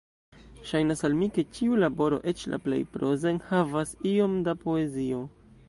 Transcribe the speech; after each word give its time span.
Ŝajnas 0.69 1.03
al 1.09 1.17
mi, 1.17 1.27
ke 1.35 1.43
ĉiu 1.57 1.77
laboro, 1.83 2.19
eĉ 2.33 2.47
la 2.53 2.59
plej 2.65 2.81
proza, 2.97 3.29
enhavas 3.35 3.93
iom 4.15 4.35
da 4.49 4.57
poezio. 4.65 5.25